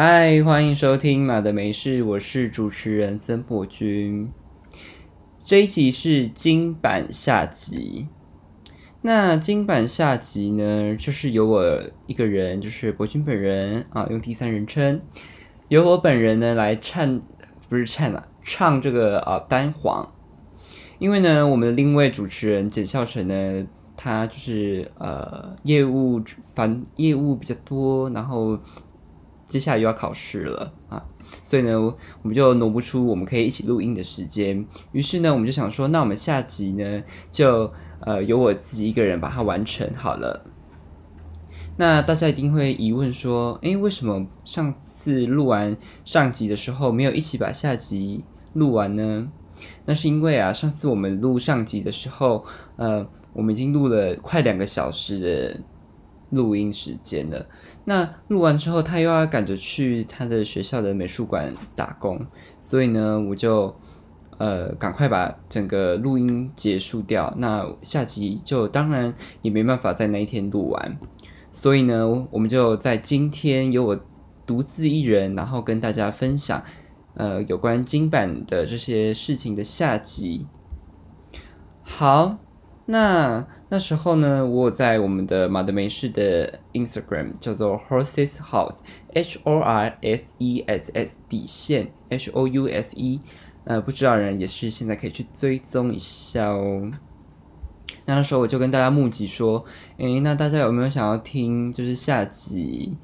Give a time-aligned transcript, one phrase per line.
[0.00, 4.30] 嗨，欢迎收听马的没事，我是主持人曾博君。
[5.42, 8.06] 这一集是金版下集。
[9.02, 15.00] 那金版下集呢，就是由我一个人，就是博君本人啊，用第三人称，
[15.66, 17.20] 由我本人呢来唱，
[17.68, 20.12] 不是唱啊，唱这个啊单簧。
[21.00, 26.22] 因为呢，我们的另一位主持人简孝成呢，他就是呃业务
[26.54, 28.60] 繁业务比较多，然后。
[29.48, 31.02] 接下来又要考试了啊，
[31.42, 34.66] 所以呢，我们就挪不出我们可以一起录音的时间。
[34.92, 40.44] 于是呢，我们就想说，那我们下集呢，就呃由我自己一个人把它完成好了。
[41.78, 48.22] 那大家一定会疑问说，诶，为什么上次录完上集的时候没有一起把下集
[48.52, 49.32] 录完呢？
[49.86, 52.44] 那是因为啊，上次我们录上集的时候，
[52.76, 55.60] 呃，我们已经录了快两个小时的。
[56.30, 57.46] 录音时间了，
[57.88, 62.20] 那录完之后，他又要赶着去他的学校的美术馆打工，
[62.60, 63.74] 所以呢，我就
[64.36, 67.32] 呃赶快把整个录音结束掉。
[67.38, 70.98] 那下集就当然也没办法在那一天录完，
[71.50, 73.98] 所以呢，我们就在今天由我
[74.44, 76.62] 独自一人，然后跟大家分享
[77.14, 80.46] 呃有关金版的这些事情的下集。
[81.82, 82.36] 好。
[82.90, 92.96] 那那时候呢，我在我们的马德梅市的 Instagram 叫做 Horses House，H O R S E S S 底线 H O U S
[92.96, 93.20] E，
[93.64, 96.90] 呃，不知道人也是现在可以去追踪一下哦。
[98.06, 99.66] 那那时候我就跟大家募集说，
[99.98, 102.96] 诶，那大家有没有想要听就是下集？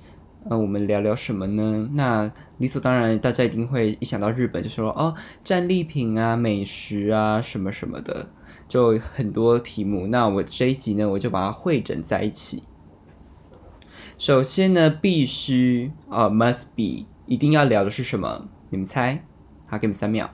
[0.46, 1.88] 呃，我们聊聊什么呢？
[1.94, 8.28] 那理所当然，大家一定会一想到日本就说哦，战利品啊、美食啊什么什么的，
[8.68, 10.06] 就很多题目。
[10.08, 12.64] 那我这一集呢，我就把它汇整在一起。
[14.18, 18.48] 首先呢，必须啊，must be，一定要聊的是什么？
[18.68, 19.24] 你们猜？
[19.64, 20.30] 好，给你们三秒。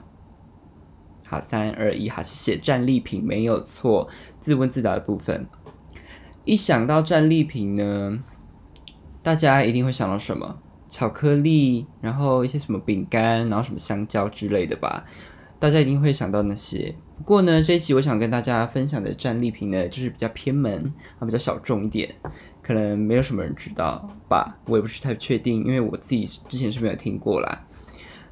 [1.25, 2.59] 好，三二一，好，谢谢。
[2.59, 4.09] 战利品没有错，
[4.41, 5.47] 自问自答的部分。
[6.43, 8.21] 一想到战利品呢？
[9.23, 10.59] 大家一定会想到什么？
[10.89, 15.05] 巧克力，然后一些什么饼干，然后什么香蕉之类的吧？
[15.57, 16.95] 大家一定会想到那些。
[17.17, 20.85] 不过呢，这一期我想跟大家分享的战利品呢，就是比较偏门，
[21.19, 22.13] 啊，比较小众一点，
[22.61, 24.57] 可能没有什么人知道吧？
[24.65, 27.67] 我也不是太确定，因为我自己之前是没有听过啦。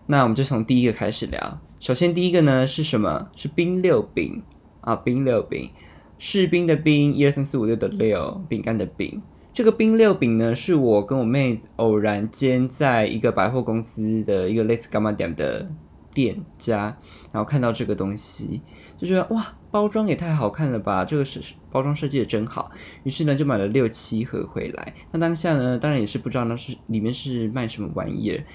[0.08, 1.62] 那我们就从第一个开始聊。
[1.80, 3.30] 首先第一个呢是什么？
[3.36, 4.42] 是冰六饼
[4.82, 5.70] 啊，冰六饼，
[6.18, 9.22] 士兵的兵，一二三四五六的六，饼干的饼。
[9.60, 15.70] 这个冰六饼呢，是我跟我妹偶然间在一个百货公司的一个类似干妈店的
[16.14, 16.98] 店家，
[17.34, 18.62] 然后看到这个东西，
[18.98, 22.72] 就觉得哇，包装也太好看了吧，这个是包装设计的真好，
[23.04, 24.94] 于是呢就买了六七盒回来。
[25.12, 28.46] 那当下呢，当然也是不知道那是里面是卖什么玩意儿，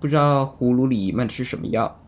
[0.00, 2.00] 不知道葫芦里卖的是什么药。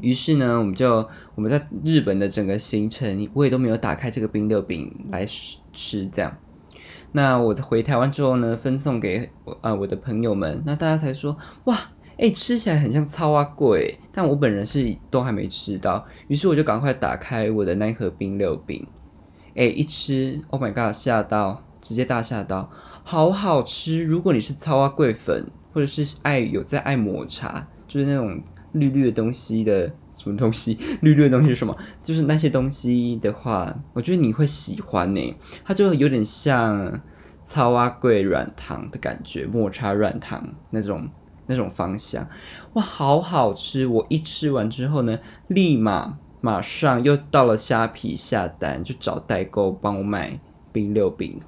[0.00, 6.36] 于是呢，我们就我们在日本的整个行程，我也都没有打开这个冰六饼来吃，这样。
[7.12, 11.78] 那我在回台湾之后呢，分送给我呃我的朋友们，那大家才说哇，
[12.18, 18.86] 哎，吃起来很像超啊贵，但我本人是都还没吃到，于是我就赶快打开我的那盒冰六饼，
[19.54, 22.70] 哎，一吃，Oh my god，吓到，直接大吓到，
[23.02, 24.04] 好好吃！
[24.04, 28.40] 如果你是超啊贵粉，或者是爱有在爱抹茶，就是那种。
[28.72, 30.78] 绿绿的东西的什么东西？
[31.02, 31.76] 绿绿的东西是什么？
[32.02, 35.36] 就是那些东西的话，我觉得你会喜欢呢。
[35.64, 37.00] 它就有点像
[37.42, 41.08] 超阿贵软糖的感觉，抹茶软糖那种
[41.46, 42.28] 那种方向。
[42.74, 43.86] 哇，好好吃！
[43.86, 50.38] 我一吃完之后呢，立马马上又到了虾皮下单，就找代购帮我买
[50.72, 51.38] 冰六冰。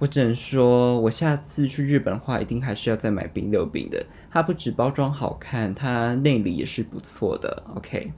[0.00, 4.06] 我只能说，我下次去日本的话，一定还是要再买冰六饼的。
[4.30, 7.62] 它不止包装好看，它内里也是不错的。
[7.76, 8.14] OK，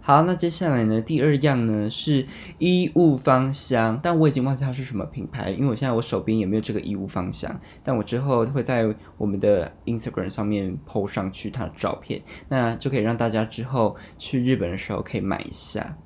[0.00, 2.26] 好，那接下来呢，第二样呢是
[2.58, 7.60] 衣物芳香，但我已经忘记它是什么品牌，因为我现在我手边也没有这个衣物芳香。
[7.84, 15.96] 但我之后会在我们的 Instagram 上面 po 上去它的照片，那就可以让大家之后去日本的时候可以买一下。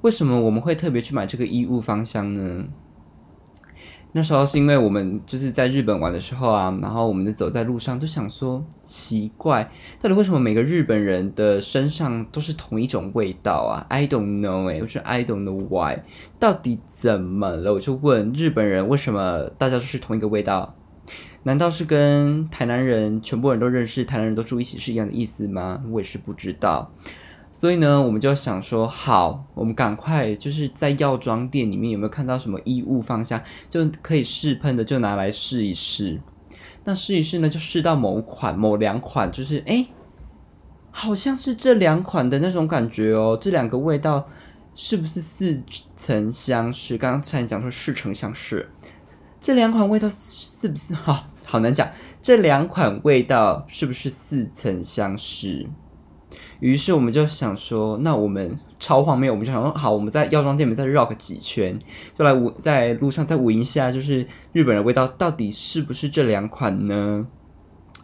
[0.00, 2.64] 为什么我们会特别去买这个衣物芳香呢？
[4.18, 9.70] 那时候是因为我们就是在日本玩的时候啊，然后我们就走在路上，就想说奇怪，
[10.02, 16.00] 到底为什么每个日本人的身上都是同一种味道啊？I don't know 哎，我说 I don't know why，
[16.40, 17.72] 到底怎么了？
[17.72, 20.74] 我就问日本人为什么大家都是同一个味道？
[21.44, 25.80] 难道是跟台南人全部人都认识，台南人都住一起是一样的意思吗？
[25.92, 26.92] 我也是不知道。
[27.58, 36.20] 所以呢，我们就想说，好，我们赶快就是在药妆店里面有没有看到什么衣物芳香，就可以试喷的，就拿来试一试。
[36.84, 39.88] 那试一试呢，就试到某款、某两款，就是哎，
[40.92, 43.36] 好像是这两款的那种感觉哦。
[43.40, 44.28] 这两个味道
[44.76, 45.60] 是不是似
[45.96, 46.96] 曾相识？
[46.96, 48.68] 刚刚才讲说似曾相识，
[49.40, 50.94] 这两款味道是不是？
[50.94, 51.88] 哈，好难讲。
[52.22, 55.66] 这两款味道是不是似曾相识？
[56.60, 61.78] 于是我们就想说，那我们超荒谬，我们就想说，好，我们在药妆店里面再绕个几圈，
[62.18, 67.26] 就来闻，在路上再闻一下，就是日本的味道到底是不是这两款呢？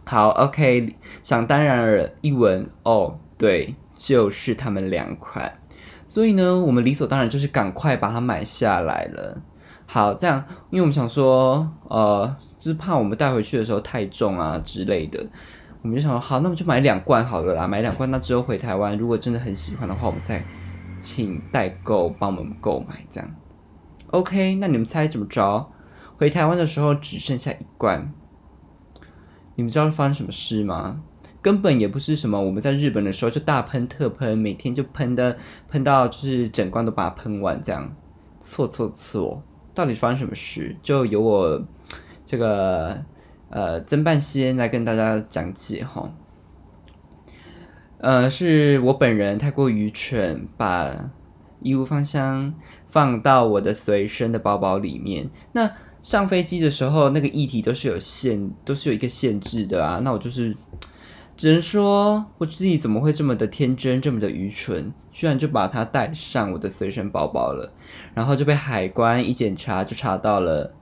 [0.05, 5.59] 好，OK，想当然了，一闻，哦，对，就是他们两款，
[6.05, 9.41] 所以呢，我们理所当然就是赶快把它买下来了。
[9.87, 15.27] 好，这样，因为我们想说，呃，就是怕我们带回去的时候太重啊之类的。
[15.85, 18.09] 我们就想说，好，那么就买两罐好了啦，买两罐。
[18.09, 20.43] 那之后回台湾，如果真的很喜欢的话，我们再
[20.99, 23.35] 请代购帮我们购买，这样。
[24.07, 25.69] OK，那你们猜怎么着？
[26.17, 28.11] 回台湾的时候只剩下一罐，
[29.53, 31.03] 你们知道发生什么事吗？
[31.43, 37.95] 根本也不是什么我们在日本的时候就大喷特喷，每天就喷的喷到就是整罐都把它喷完这样。
[38.39, 39.43] 错错错，
[39.75, 40.75] 到底发生什么事？
[40.81, 41.63] 就由我
[42.25, 43.05] 这个。
[43.49, 46.13] 呃，曾半仙来跟大家讲解哈。
[47.99, 51.11] 呃，是我本人太过愚蠢，把
[51.61, 52.53] 衣物芳香
[52.87, 55.29] 放到我的随身的包包里面。
[55.53, 55.71] 那
[56.01, 59.99] 上飞机的时候，那个液体都是有限，都是有一个限制的啊。
[60.03, 60.55] 那我就是
[61.35, 67.73] 只能说，我自己怎么会这么的天真，这么的愚蠢，居然就把它带上我的随身包包了，
[68.13, 70.75] 然后就被海关一检查就查到了，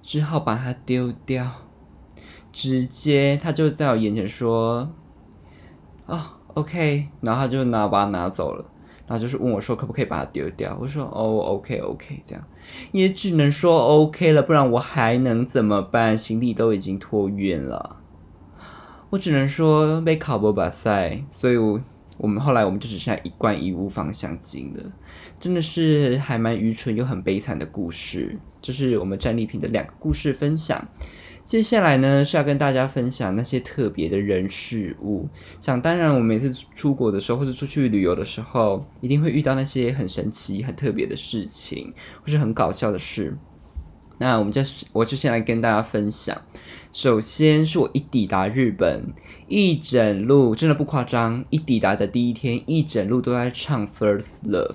[0.00, 1.50] 只好把它丢掉。
[2.52, 4.92] 直接他就在我眼前说
[6.06, 8.64] ：“啊，OK。”然后他就拿把它拿走了，
[9.06, 12.44] 然后就是问我说：“可不可以把它丢掉？”我说：“哦，OK，OK。”这样
[12.92, 16.16] 也只能说 OK 了，不然我还能怎么办？
[16.16, 17.96] 行李都已经托运了，
[19.10, 21.24] 我只能说被考博把塞。
[21.30, 21.80] 所以，我
[22.18, 24.92] 我们后来我们就只剩下一罐衣物芳香精了，
[25.40, 28.38] 真的是还蛮愚蠢又很悲惨的故事。
[28.60, 30.86] 就是我们战利品的两个故事分享。
[31.44, 35.28] 接下来呢是要跟大家分享那些特别的人事物。
[35.60, 41.92] 想当然，我每次出国的时候，或者出去旅游的时候，一定会遇到那些很神奇、很特别的事情，
[42.22, 43.36] 或是很搞笑的事。
[44.18, 44.62] 那我们就
[44.92, 46.40] 我就先来跟大家分享。
[46.92, 49.12] 首先是我一抵达日本，
[49.48, 54.70] 一整路真的不夸张，一抵达的第一天，一整路都在唱《First Love》。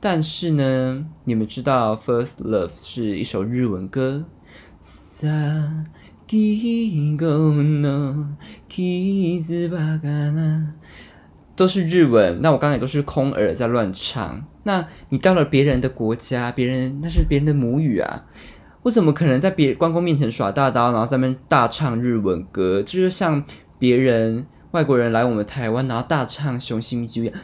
[0.00, 4.24] 但是呢，你们知道《First Love》是一首日文歌。
[11.56, 14.44] 都是日文，那我刚才都是空耳在乱唱。
[14.64, 18.24] 那你到了别人的国家，别人那是别人的母语啊，
[18.82, 22.82] 我怎么可能在别关公面前耍大刀，然后在那边大唱日文歌？
[22.82, 23.44] 这就像
[23.78, 27.34] 别人外国人来我们台湾，然后大唱《雄心密一样。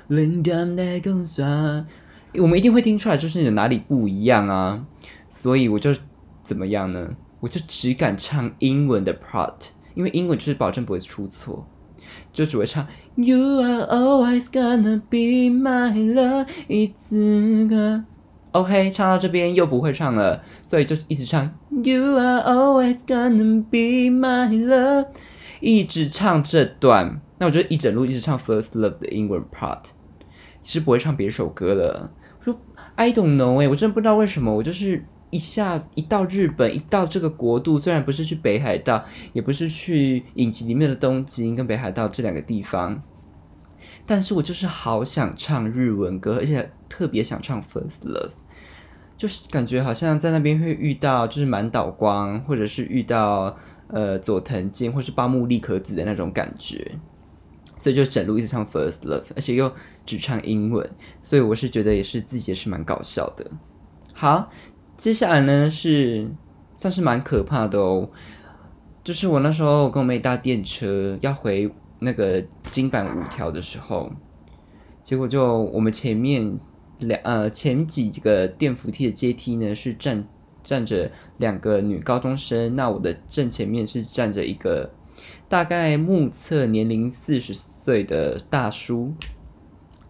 [2.35, 4.85] 我们一定会听出来，就是你的哪里不一样啊？
[5.29, 5.95] 所以我就
[6.43, 7.11] 怎么样呢？
[7.41, 9.55] 我就只敢唱英文的 part，
[9.95, 11.67] 因为英文就是保证不会出错，
[12.35, 18.05] 就只会唱 You are always gonna be my love，一直个
[18.53, 25.07] OK，唱到这边又不会唱了，所以就一直唱 You are always gonna be my love，
[25.61, 29.85] 一直唱这段，那我就一整路一直唱 First Love 的英文 part，
[30.63, 32.13] 其实不会唱别首歌了。
[32.41, 32.61] 我说
[32.97, 35.07] I don't know 哎，我真的不知道为什么，我就是。
[35.31, 43.01] 一下一到日本，一到这个国度，虽然不是去北海道，也不是去影集里面的东京跟北海道这两个地方，
[44.05, 48.29] 但是我就是好想唱日文歌，而且特别想唱《First Love》，
[49.17, 53.57] 就是感觉好像在那边会遇到就是满岛光，或者是遇到
[53.87, 56.99] 呃佐藤健，或是八木利可子的那种感觉，
[57.79, 59.73] 所以就整路一直唱《First Love》，而且又
[60.05, 60.91] 只唱英文，
[61.23, 63.49] 所以我是觉得也是自己也是蛮搞笑的。
[64.13, 64.51] 好。
[65.01, 66.29] 接下来呢是
[66.75, 68.11] 算是蛮可怕的哦，
[69.03, 74.13] 就是我那时候我跟我妹搭电车要回那个金板五条的时候，
[75.03, 76.59] 结果就我们前面
[76.99, 80.29] 两呃前几个电扶梯的阶梯呢是站
[80.63, 84.93] 站着两个女高中生，那我的正前面是站着一个
[85.49, 89.15] 大概目测年龄四十岁的大叔。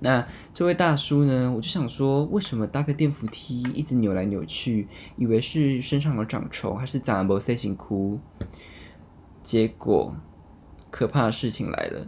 [0.02, 1.52] 那这位大叔呢？
[1.54, 4.88] 我就想说，为什么搭个电扶梯一直扭来扭去？
[5.16, 8.18] 以为是身上有长虫，还是长了塞型哭？
[9.42, 10.16] 结果
[10.90, 12.06] 可怕的事情来了，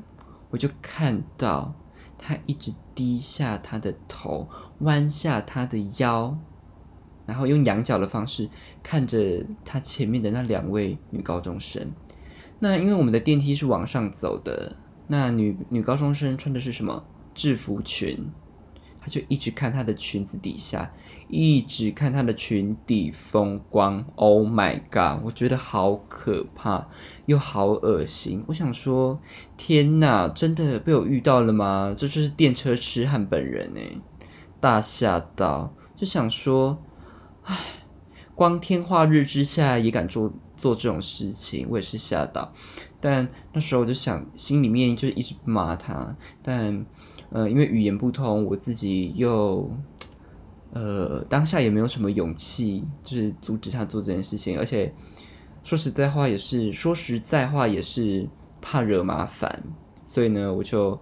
[0.51, 1.75] 我就看到
[2.17, 6.39] 他一直低下他的头，弯下他的腰，
[7.27, 8.49] 然后用仰角的方式
[8.83, 11.93] 看着他前面的那两位女高中生。
[12.59, 14.77] 那因为我们的电梯是往上走的，
[15.09, 17.05] 那女女高中生穿的是什么
[17.35, 18.31] 制服裙？
[19.01, 20.93] 她就一直看她的裙子底下，
[21.29, 24.05] 一直看她的裙底风光。
[24.15, 25.25] Oh my god！
[25.25, 26.89] 我觉得好可怕，
[27.27, 28.45] 又好恶心。
[28.47, 29.21] 我想说，
[29.57, 31.95] 天哪，真的被我遇到了吗？
[31.97, 34.01] 这就是电车痴汉本人哎，
[34.61, 36.81] 大吓到，就想说，
[37.43, 37.57] 唉，
[38.35, 40.33] 光天化日之下也敢做。
[40.55, 42.53] 做这种事情，我也是吓到，
[43.01, 46.87] 但那时候我就想，心里面就一直骂他，但
[47.33, 49.71] 呃，因为语言不通，我自己又
[50.73, 54.95] 呃当下也没有什么勇气，就是阻止他做这件事情，而且
[55.63, 58.29] 说实在话也是说实在话也是
[58.61, 59.63] 怕惹麻烦，
[60.05, 61.01] 所以呢，我就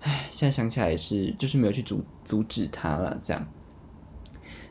[0.00, 3.46] 唉，现在想起来也是，就是没有去阻阻止他了，这样，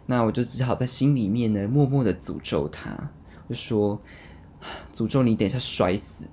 [0.05, 3.11] 那我就只好在心里面呢，默默的诅咒他。
[3.47, 4.01] 就说
[4.91, 6.25] 诅咒你等一下摔死，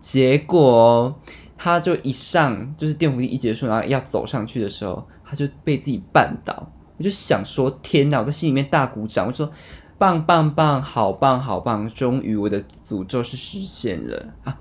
[0.00, 1.20] 结果
[1.58, 6.72] 他就一上就是电扶梯一结束，然后要走上去的时候，他就被自己绊倒。
[6.96, 8.20] 我就想说天哪！
[8.20, 9.50] 我在心里面大鼓掌，我说
[9.98, 14.58] 棒棒棒，好棒好棒，终于我的诅咒是实现了啊！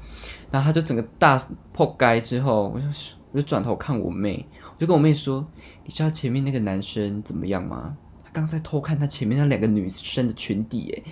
[0.52, 1.40] 然后他就整个大
[1.74, 2.86] 破街之后，我就
[3.32, 5.46] 我就转头看我妹，我就跟我妹说
[5.84, 7.98] ：“你知道前面那个男生怎么样吗？
[8.24, 11.04] 他刚在偷看他前面那两个女生的裙底，诶。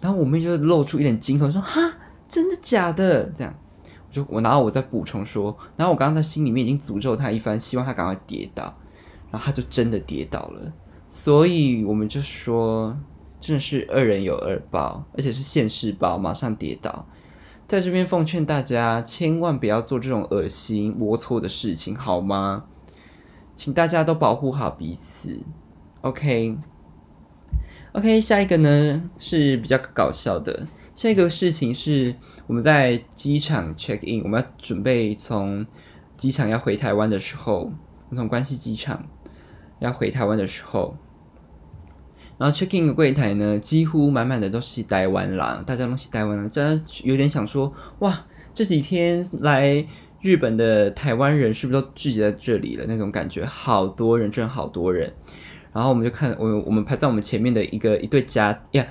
[0.00, 1.80] 然后我妹就露出一点惊恐，说：“哈，
[2.28, 3.54] 真的假的？”这样，
[4.10, 8.74] 就我然后我再补充说，然后我刚刚在心里面已经诅咒他一番，希望他赶快跌倒，
[9.30, 10.72] 然后他就真的跌倒了。
[11.08, 12.96] 所以我们就说，
[13.40, 17.06] 真的是恶人有恶报，而且是现世报，马上跌倒。
[17.66, 22.64] 在这边奉劝大家，千万不要做这种恶心龌龊的事情，好吗？
[23.54, 25.38] 请大家都保护好彼此
[26.00, 26.56] ，OK。
[27.92, 30.66] OK，下一个呢是比较搞笑的。
[31.02, 32.14] 这个事情是
[32.46, 35.64] 我们在机场 check in，我们要准备从
[36.18, 37.72] 机场要回台湾的时候，
[38.14, 39.08] 从关西机场
[39.78, 40.94] 要回台湾的时候，
[42.36, 49.82] 然后 check in 的柜台呢，几乎满满的都是台湾人，大家都是台湾人，大家有点想说，哇，这几天来
[50.20, 52.84] 日本的台湾人是不是都聚集在这里了？
[52.86, 55.10] 那种感觉，好多人，真的好多人。
[55.72, 58.86] 然后我们就看我我们排在我们前面的一个一对家呀，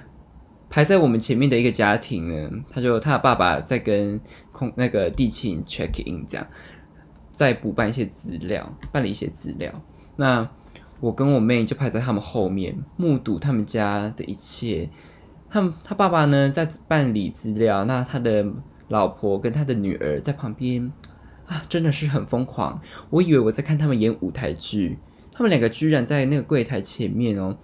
[0.69, 4.21] 排在我们前面的一个家庭呢，他就他的爸爸在跟
[4.51, 6.47] 空那个地勤 check in 这样，
[7.31, 9.81] 在补办一些资料，办理一些资料。
[10.15, 10.47] 那
[10.99, 14.89] 我跟我妹就排在他们后面，目睹他们家的一切。
[15.49, 18.45] 他们他爸爸呢在办理资料，那他的
[18.89, 20.91] 老婆跟他的女儿在旁边
[21.47, 22.79] 啊，真的是很疯狂。
[23.09, 24.99] 我以为我在看他们演舞台剧。
[25.31, 27.57] 他们两个居然在那个柜台前面哦，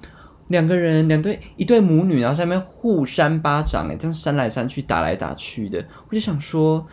[0.47, 6.85] 两个人两对一对母女，然后在那边互扇巴掌，哎，这样扇来扇去，打来打去的，我就想说，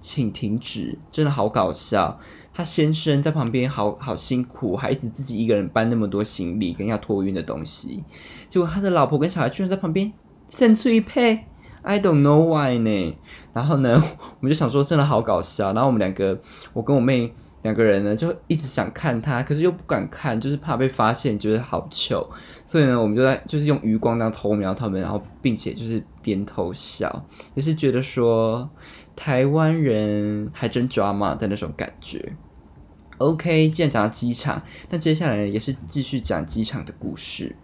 [0.00, 2.18] 请停止，真的好搞笑。
[2.52, 8.02] 他先生在旁边好好辛苦，还一直自己一个人搬那么多行李跟要托运的东西，
[8.48, 10.12] 结果他的老婆跟小孩居然在旁边
[10.48, 11.44] 生出一配
[11.82, 13.16] ，I don't know why 呢？
[13.52, 14.02] 然后呢，
[14.40, 15.72] 我们就想说，真的好搞笑。
[15.74, 16.40] 然后我们两个，
[16.72, 17.32] 我跟我妹。
[17.66, 22.30] 两个人呢就一直想看他，可是又不敢看，就是怕被发现，觉得好糗。
[22.64, 28.70] 所以呢，我们就在就是用余光当偷瞄他们，然后并且就是边偷笑，也是觉得说
[29.16, 32.34] 台湾人还真抓马的那种感觉。
[33.18, 37.56] OK，既然讲到机场，那接下来也是继续讲机场的故事。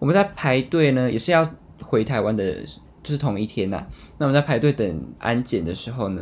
[0.00, 1.48] 我们在排队呢，也是要
[1.80, 2.62] 回台湾的，
[3.02, 3.86] 就是同一天呐。
[4.18, 6.20] 那我们在排队等安检的时候呢？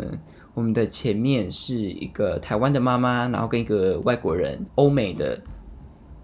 [0.54, 5.40] 我们的前面是一个台湾的妈妈，然后跟一个外国人欧美的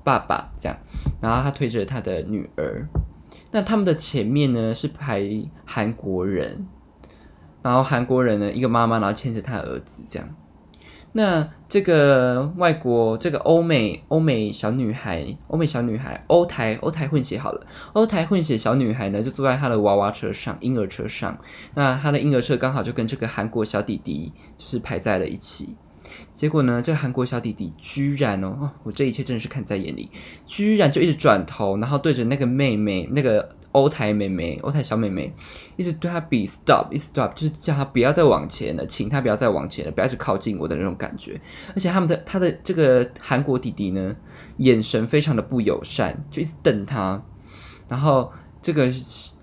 [0.04, 0.78] 爸爸这样，
[1.20, 2.87] 然后他推着他的女儿。
[3.50, 5.23] 那他们的前面呢是排
[5.64, 6.66] 韩国人，
[7.62, 10.28] 然后韩国人呢一个妈妈，然后牵着他的儿子这样。
[11.12, 21.36] 那这个外国这个欧美欧美小女孩，欧美小女孩，欧台欧台混血好了，欧台混血小女孩呢，就坐在她的娃娃车上，婴儿车上。
[21.74, 25.74] 那她的婴儿车刚好就跟这个韩国小弟弟就是排在了一起。
[26.34, 30.10] 结果呢，这个韩国小弟弟居然哦，我这一切真的是看在眼里，
[30.46, 33.48] 居然就一直转头，然后对着那个妹妹那个。
[33.72, 35.32] 欧台妹妹，欧台小妹妹，
[35.76, 41.38] 一直对她比 stop，一直 stop，就是叫她不要再往前了，请她不要再往前了，不要去靠近我的那种感觉。
[41.75, 44.16] 而且他们的他的这个韩国弟弟呢，
[44.56, 47.22] 眼神非常的不友善，就一直瞪他。
[47.88, 48.32] 然后
[48.62, 48.90] 这个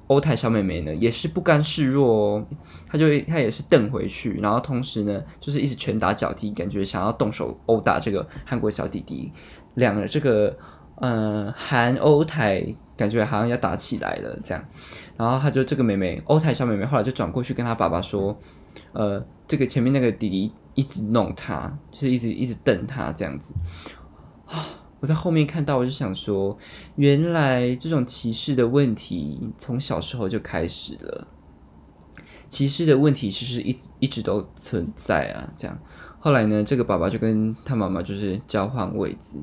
[0.07, 2.45] 欧台小妹妹呢，也是不甘示弱，哦，
[2.89, 9.31] 她就她也是瞪回去，然后同时呢，就是一直拳打脚踢，感觉想要动手殴打这个韩国小弟弟。
[9.75, 10.57] 两个这个。
[10.95, 14.65] 呃，韩欧台感觉好像要打起来了这样，
[15.17, 18.37] 然后他就这个妹妹欧台小妹妹后来就转过去跟他爸爸说，
[18.93, 23.53] 呃，这个前面那个弟弟一直弄他，就是一直一直瞪他这样子
[24.45, 24.81] 啊。
[25.01, 26.57] 我在后面看到，我就想说，
[26.95, 31.27] 原来这种歧视的问题从小时候就开始了。
[32.47, 35.77] 歧视的问题其实一直一直都存在啊，这样。
[36.19, 39.37] 后来呢，这个爸爸就跟他妈妈就是交换位置，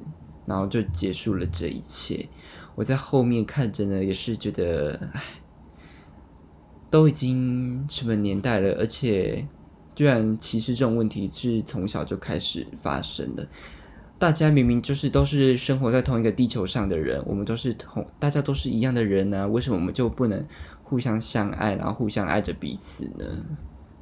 [0.53, 2.29] 然后就结束了这一切。
[2.75, 5.23] 我在后面看着呢，也是觉得，唉，
[6.91, 9.47] 都已经什么年代了，而且
[9.95, 13.49] 居然歧视这种问题是从小就开始发生的。
[14.19, 20.47] 大家明明就是都是生活在同一个地球上的人，我们都是同，大家都是一样的人呢，为什么我们就不能
[20.83, 23.25] 互相相爱，然后互相爱着彼此呢？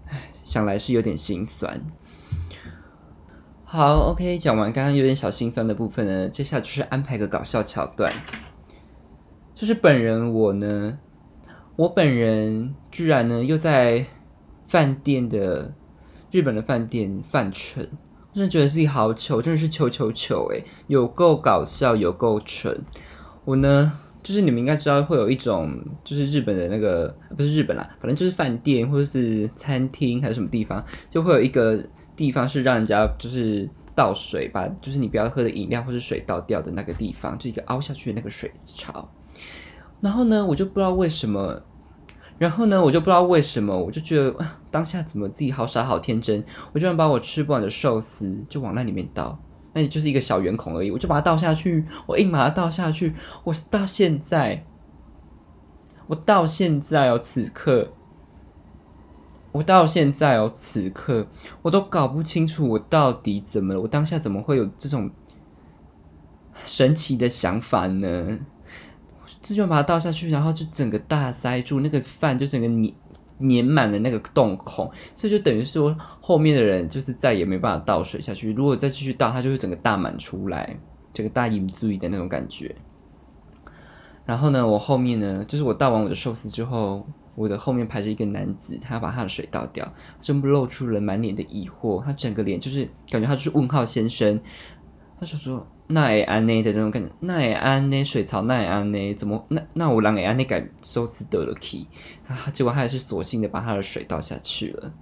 [0.09, 1.81] 唉，想来是有点心酸。
[3.73, 8.13] 好，OK，讲完刚刚有点小心酸的部分呢，接下来就是安排个搞笑桥段。
[9.55, 10.99] 就是本人我呢，
[11.77, 14.05] 我本人居然呢又在
[14.67, 15.73] 饭店的
[16.33, 17.89] 日本的饭店犯蠢。
[18.33, 22.77] 我真的觉得自己好糗，真的是糗糗糗诶，有够搞笑，有够蠢。
[23.45, 31.81] 我呢，就是你们应该知道会有一种，就是日本的那个不是日本啦，反正就是饭店或者是餐厅还是什么地方，就会有一个
[32.21, 39.11] 地方是让人家就是倒水，把就是你不要喝的饮料或是水倒掉的那个地方，就一个凹下去的那个水槽。
[40.03, 41.63] 然后呢，我就不知道为什么。
[42.37, 44.35] 然后呢，我就不知道为什么，我就觉得
[44.71, 49.39] 当下怎么自己好傻好天真，我居然把我吃不完的寿司就往那里面倒，
[49.73, 54.67] 那也就是一个小圆孔而已，我就把它倒下去，我硬把它倒下去，我到现在，
[56.07, 57.93] 我到现在哦，此刻，
[59.53, 61.27] 我到现在哦，此刻，
[61.63, 65.11] 我都搞不清楚我到底怎么了，我当下怎么会有这种
[66.65, 68.39] 神奇的想法呢？
[69.43, 72.93] 这就把它倒下去，然后就整个大塞住，那个饭就整个粘
[73.49, 78.53] 粘满了那个洞孔，所以就等于说后面的人就是再也没办法倒水下去。
[78.53, 80.79] 如果再继续倒，它就会整个大满出来，
[81.13, 82.77] 整个大饮注意的那种感觉。
[84.27, 87.07] 然后呢，我后面呢，就是我倒完我的寿司之后，
[87.41, 94.39] 我的后面排着一个男子，他要把他的水倒掉，真不露出了满脸的疑惑，他整个脸就是感觉他就是问号先生，
[95.19, 95.67] 他就说。
[95.93, 96.63] 那也安呢？
[96.63, 98.05] 的那种感觉，那也安呢？
[98.05, 99.15] 水槽，那也安呢？
[99.15, 100.45] 怎么那那我让也安呢？
[100.45, 101.85] 改寿司得了 key，
[102.53, 104.93] 结果他还是索性的把他的水倒下去了，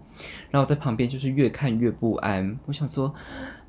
[0.51, 3.13] 然后在旁边就是越看越不安，我想说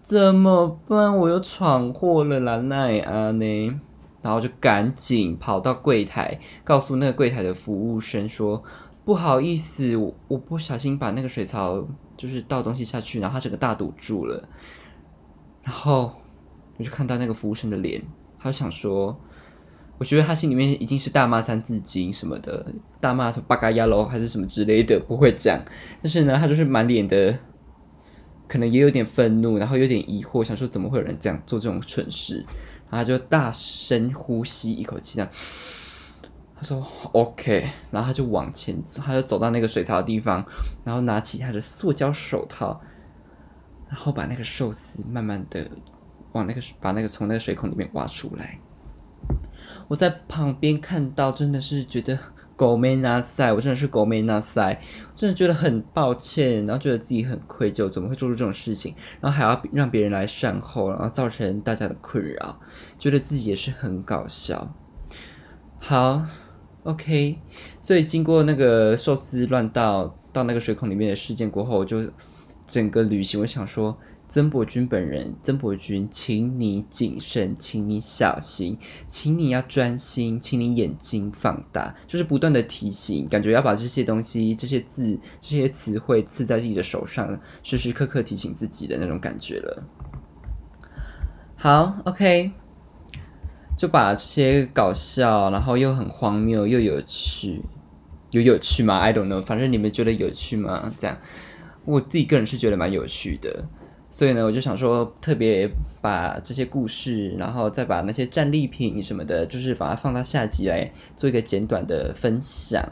[0.02, 1.18] 怎么办？
[1.18, 3.82] 我又闯祸了啦，那也安呢，
[4.22, 8.64] 然后就赶紧跑到柜台，告诉那个柜台的服务生说
[9.06, 14.48] 不好意思，我我不小心把那个水槽就是倒东西下去，然后他整个大堵住了，
[15.64, 16.12] 然后。
[16.78, 18.02] 我就看到那个服务生的脸，
[18.40, 19.14] 他就想说，
[19.98, 25.62] 我觉得他心里面一定是大骂三字经什么的，大骂他八嘎呀喽还是什么之类的，不会讲。
[26.02, 27.38] 但是呢，他就是满脸的，
[28.48, 32.46] 可能也有点愤怒，然后有点疑惑，想说怎么会有人这样做这种蠢事，
[32.92, 35.32] 他就大声呼吸一口气，这样，
[36.56, 40.46] 他说 OK，然后他就往前走，他就走到那个水槽的地方，
[40.84, 42.82] 然后拿起他的塑胶手套，
[43.88, 45.70] 然后把那个寿司慢慢的。
[46.34, 48.60] 往那个把那个从那个水孔里面挖出来，
[49.88, 52.20] 我在旁边看到，真的是觉得
[52.60, 54.82] 狗没拿塞，我真的是狗没拿塞，
[55.16, 62.60] 真的觉得很抱歉，然后觉得自己很愧疚，怎么会做出这种事情，然后还要让别人来善后，然后造成大家的困扰，
[62.98, 64.76] 觉得自己也是很搞笑。
[65.78, 66.22] 好
[66.84, 67.40] ，OK，
[67.80, 72.12] 所以经过那个寿司乱倒到那个水孔里面的事件过后，就
[72.68, 73.98] 整个旅行，我想说。
[74.30, 89.84] 曾伯君本人，曾伯君，请你谨慎，请你小心，请你要专心，请你眼睛放大，就是不断的提醒，感觉要把这些东西、这些字、这些词汇刺在自己的手上，时时刻刻提醒自己的那种感觉了。
[91.56, 92.52] 好，OK，
[93.76, 97.64] 就把这些搞笑，然后又很荒谬又有趣，
[98.30, 100.94] 有有趣吗？I don't know，反正你们觉得有趣吗？
[100.96, 101.18] 这样，
[101.84, 103.68] 我自己个人是觉得蛮有趣的。
[104.12, 105.70] 所以呢，我就想说，特别
[106.02, 112.84] 把这些故事，然后再把那些战利品什么的，就是把它放到下集来做一个简短的分享。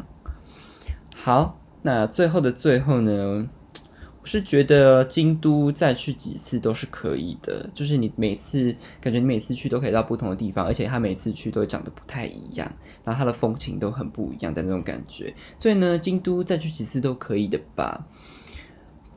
[1.15, 3.49] 好，那最后的最后呢，
[4.21, 12.71] 我是觉得京都再去几次都是可以的，就是你每次感觉你每次去都可以到不同的地方，而且它每次去都长得不太一样，
[13.03, 15.34] 然后它的风情都很不一样的那种感觉。
[15.58, 18.06] 所以呢，京都再去几次都可以的吧。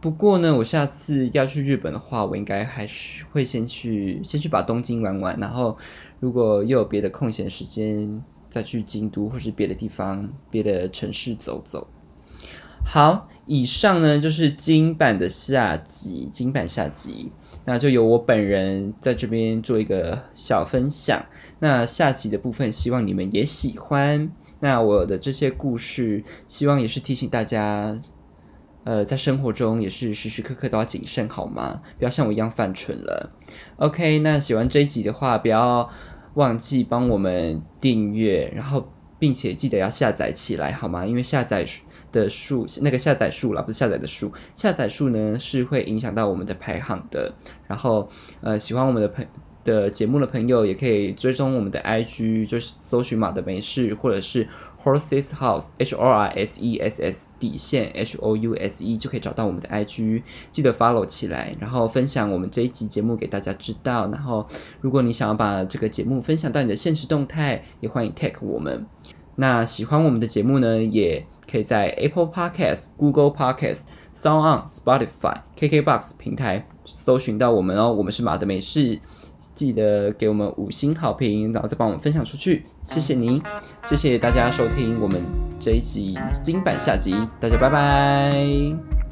[0.01, 5.77] 不过呢，我下次要去日本的话，我应该还是会先去先去把东京玩完，然后
[6.21, 11.87] 如果又有别的空闲时间，再去京都或是别的地方、别的城市走走。
[12.83, 17.31] 好，以上呢就是金版的下集，金版下集，
[17.67, 21.27] 那就由我本人在这边做一个小分享。
[21.59, 24.31] 那下集的部分，希望你们也喜欢。
[24.61, 28.01] 那我的这些故事，希望也是提醒大家，
[28.85, 31.83] 呃，在生活中也是时时刻刻都要谨慎，好吗？
[31.99, 33.31] 不要像我一样犯蠢了。
[33.77, 35.91] OK，那喜欢这一集的话，不要
[36.35, 38.89] 忘记帮我们订阅，然后
[39.19, 41.05] 并且记得要下载起来，好吗？
[41.05, 41.65] 因为下载
[42.11, 47.35] 的数，那个下载数啦，不是下载的数，下载数呢是会影响到我们的排行的。
[47.67, 48.09] 然后，
[48.41, 49.27] 呃，喜欢我们的朋。
[49.63, 54.49] 的节目的朋友也可以追踪我们的 IG，就是搜寻马的没事，或者是
[54.83, 58.97] Horses House H O R S E S S 底线 H O U S E
[58.97, 64.09] 就可以找到我们的 IG，记得 follow 起来，然后分享我们这一集节目给大家知道。
[64.11, 64.47] 然后，
[64.81, 68.87] 如果你想要把这个节目分享到你的现实动态，也欢迎 tag 我们。
[69.37, 73.83] 那喜欢我们的节目呢，也可以在 Apple Podcast、Google Podcast、
[74.15, 77.93] Sound On、Spotify、KKBox 平台搜寻到我们哦。
[77.93, 79.01] 我们是马的美事。
[79.61, 83.39] 记得给我们五星好评，然后再帮我们分享出去，谢谢您，
[83.85, 85.21] 谢谢大家收听我们
[85.61, 89.10] 这一集金版下集，大家拜拜。